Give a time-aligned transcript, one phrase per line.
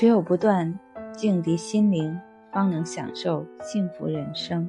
[0.00, 0.78] 只有不断
[1.12, 2.18] 静涤心灵，
[2.50, 4.66] 方能享受幸福人生。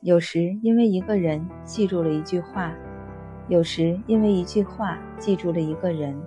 [0.00, 2.74] 有时因为一个人记住了一句话，
[3.46, 6.20] 有时因为一句话记住了一个人。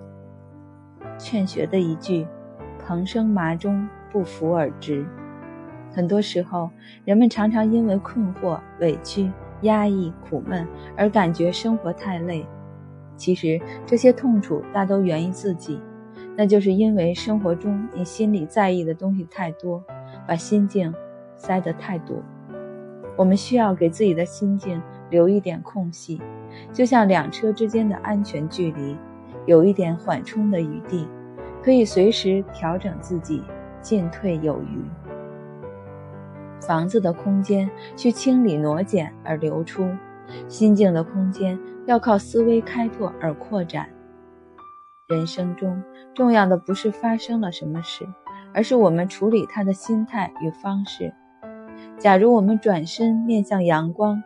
[1.18, 2.26] 劝学的一句
[2.82, 5.04] “蓬生麻中，不服而直”。
[5.92, 6.70] 很多时候，
[7.04, 9.30] 人们常常因为困惑、委屈、
[9.60, 10.66] 压抑、苦闷
[10.96, 12.46] 而感觉生活太累。
[13.14, 15.78] 其实，这些痛楚大都源于自己，
[16.36, 19.82] 那就是因为生活中你心里在意的东西太多，
[20.28, 20.94] 把心境
[21.36, 22.16] 塞得太多。
[23.16, 26.20] 我们需要给自己的心境留一点空隙，
[26.72, 28.96] 就像两车之间的安全距离。
[29.46, 31.06] 有一点缓冲的余地，
[31.62, 33.44] 可以随时调整自己，
[33.80, 34.84] 进退有余。
[36.60, 39.88] 房子的空间需清理挪减而流出，
[40.48, 41.56] 心境的空间
[41.86, 43.88] 要靠思维开拓而扩展。
[45.08, 48.04] 人生中重要的不是发生了什么事，
[48.52, 51.14] 而是我们处理它的心态与方式。
[51.96, 54.20] 假如我们转身面向阳光，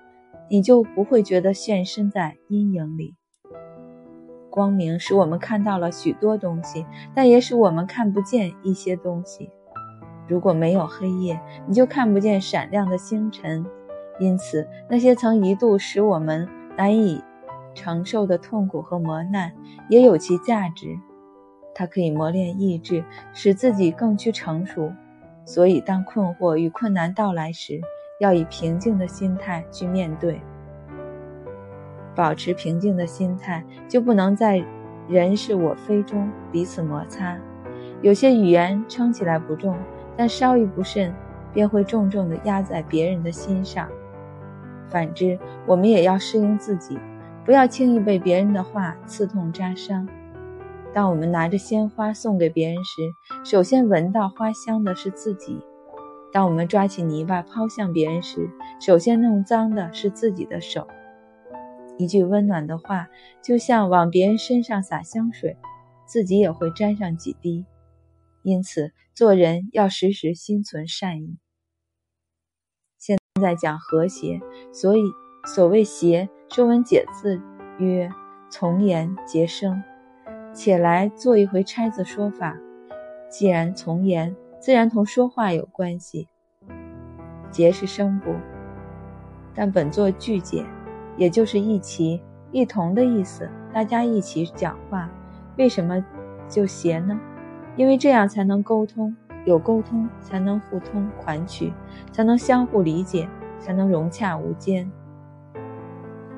[0.48, 3.14] 你就不会觉得现身在阴影里。
[4.48, 9.50] 光明使我们看到了许多东西，但也使我们看不见一些东西。
[10.26, 13.66] 如果没有黑夜，你就看不见闪亮的星辰。
[14.18, 17.22] 因此，那些曾一度使我们难以
[17.74, 19.52] 承受的痛苦和磨难，
[19.88, 20.98] 也有其价值。
[21.74, 24.92] 它可以磨练意志，使自己更趋成熟。
[25.44, 27.80] 所以，当困惑与困难到来时，
[28.20, 30.40] 要以平静的心态去面对。
[32.14, 34.62] 保持平静的心态，就不能在
[35.08, 37.38] 人是我非中彼此摩擦。
[38.02, 39.76] 有些语言撑起来不重，
[40.16, 41.14] 但稍一不慎，
[41.54, 43.88] 便会重重地压在别人的心上。
[44.88, 46.98] 反之，我们也要适应自己，
[47.44, 50.06] 不要轻易被别人的话刺痛扎伤。
[50.92, 53.02] 当我们拿着鲜花送给别人时，
[53.44, 55.54] 首先闻到花香的是自己；
[56.32, 60.86] 当我们抓起泥巴抛向别人时，首先弄脏的是自己的手。
[61.96, 63.08] 一句温暖的话，
[63.42, 65.56] 就像往别人身上洒香水，
[66.06, 67.64] 自己也会沾上几滴。
[68.42, 71.36] 因此，做人要时时心存善意。
[72.98, 74.40] 现在讲和谐，
[74.72, 75.02] 所以
[75.44, 77.36] 所谓谐，《说文解字》
[77.78, 78.10] 曰
[78.50, 79.80] ：“从言结声。”
[80.52, 82.56] 且来做一回拆字说法。
[83.28, 86.26] 既然从言，自然同说话有关系。
[87.52, 88.34] 结是声部，
[89.54, 90.66] 但本作句解。
[91.16, 95.08] 也就是一起、一同的意思，大家一起讲话，
[95.56, 96.04] 为什么
[96.48, 97.16] 就谐呢？
[97.76, 101.72] 因为这样才能沟通，有沟通才能互通款曲，
[102.10, 103.28] 才能相互理解，
[103.60, 104.90] 才能融洽无间。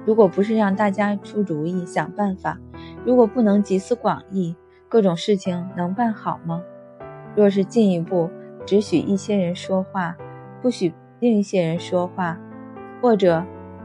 [0.04, 2.58] 如果不是让大家出主意、想办法，
[3.04, 4.56] 如果不能集思广益，
[4.88, 6.62] 各种事情能办好吗？
[7.34, 8.30] 若是进一步
[8.66, 10.16] 只许一些人说话，
[10.60, 12.38] 不许另一些人说话，
[13.00, 13.44] 或者。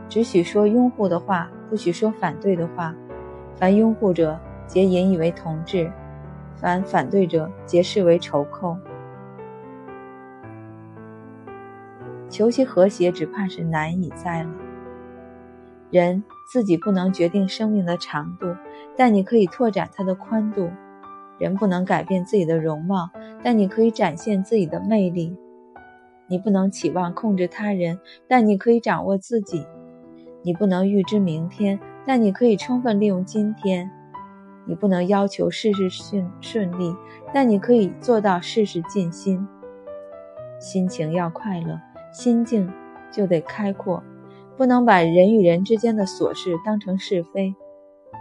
[0.09, 2.95] 只许说拥护的话，不许说反对的话。
[3.57, 5.91] 凡拥护者，皆引以为同志；
[6.55, 8.77] 凡反对者，皆视为仇寇。
[12.29, 14.49] 求其和谐，只怕是难以哉了。
[15.89, 18.55] 人自己不能决定生命的长度，
[18.97, 20.69] 但你可以拓展它的宽度；
[21.37, 23.09] 人不能改变自己的容貌，
[23.43, 25.35] 但你可以展现自己的魅力。
[26.27, 29.65] 你不能期望控制他人，但你可以掌握自己。
[30.43, 33.89] 你不能预知明天，但你可以充分利用今天；
[34.65, 36.93] 你不能要求事事顺顺利，
[37.33, 39.47] 但你可以做到事事尽心。
[40.59, 41.79] 心情要快乐，
[42.11, 42.69] 心境
[43.09, 44.03] 就得开阔，
[44.57, 47.53] 不能把人与人之间的琐事当成是非。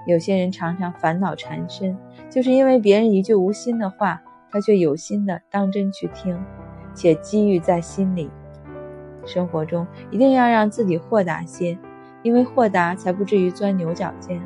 [0.06, 1.96] 有些人常常烦恼缠身，
[2.30, 6.38] 就是因为别人一句无心的话，他却有心的当真去听，
[6.94, 8.30] 且积郁在心里。
[9.24, 11.76] 生活中一定要让自己豁达些。
[12.22, 14.40] 因为豁达，才不至于钻牛角尖；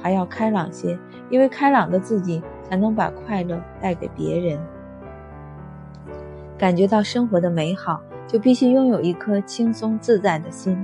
[0.00, 4.58] 还要开朗些，因为开朗的自己才能把快乐带给别人。
[6.56, 10.82] 感觉到生活的美好，就必须拥有一颗轻松自在的心。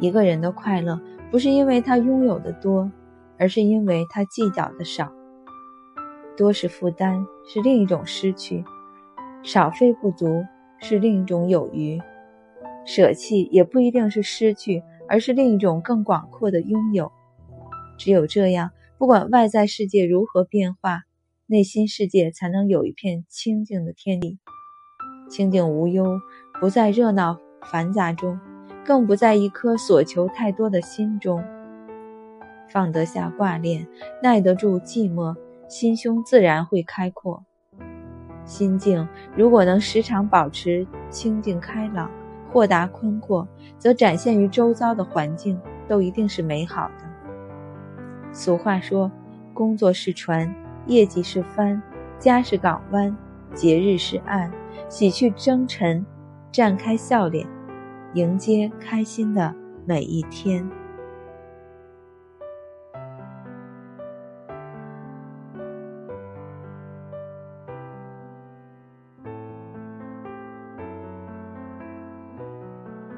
[0.00, 1.00] 一个人的快乐，
[1.30, 2.90] 不是因为他拥有的多，
[3.38, 5.12] 而是因为他计较的少。
[6.36, 8.64] 多是负担，是另一种失去；
[9.42, 10.44] 少非不足，
[10.78, 12.00] 是另一种有余。
[12.84, 14.82] 舍弃也不一定是失去。
[15.12, 17.10] 而是另一种更广阔的拥有。
[17.98, 21.00] 只有这样，不管外在世界如何变化，
[21.48, 24.38] 内心世界才能有一片清净的天地。
[25.28, 26.20] 清净无忧，
[26.60, 27.38] 不在热闹
[27.72, 28.38] 繁杂中，
[28.90, 31.44] 更不在一颗所求太多的心中。
[32.68, 33.86] 放得下挂念，
[34.20, 35.36] 耐得住寂寞，
[35.68, 37.44] 心胸自然会开阔。
[38.44, 42.10] 心境如果能时常保持清静开朗、
[42.50, 43.46] 豁达宽阔，
[43.78, 45.56] 则展现于周遭的环境
[45.86, 47.04] 都一定是美好的。
[48.32, 49.08] 俗话说
[49.54, 50.52] ：“工作是船，
[50.88, 51.80] 业绩是帆，
[52.18, 53.16] 家是港湾，
[53.54, 54.50] 节日是岸。”
[54.90, 56.04] 洗去征尘，
[56.52, 57.46] 绽开笑脸，
[58.14, 59.54] 迎接开心的
[59.86, 60.79] 每一天。